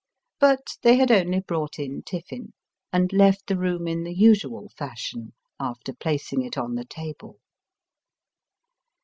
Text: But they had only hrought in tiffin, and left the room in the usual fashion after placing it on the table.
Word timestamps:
But 0.39 0.77
they 0.81 0.95
had 0.95 1.11
only 1.11 1.43
hrought 1.47 1.77
in 1.77 2.01
tiffin, 2.01 2.53
and 2.91 3.13
left 3.13 3.45
the 3.45 3.55
room 3.55 3.87
in 3.87 4.01
the 4.01 4.15
usual 4.15 4.67
fashion 4.75 5.33
after 5.59 5.93
placing 5.93 6.41
it 6.41 6.57
on 6.57 6.73
the 6.73 6.85
table. 6.85 7.39